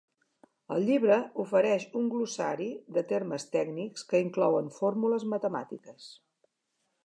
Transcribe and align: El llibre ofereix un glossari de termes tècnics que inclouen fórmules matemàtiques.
El 0.75 0.85
llibre 0.87 1.17
ofereix 1.43 1.85
un 1.99 2.07
glossari 2.15 2.69
de 2.97 3.05
termes 3.13 3.47
tècnics 3.59 4.07
que 4.15 4.25
inclouen 4.25 4.75
fórmules 4.81 5.31
matemàtiques. 5.35 6.13